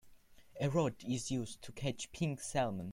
[0.59, 2.89] A rod is used to catch pink salmon.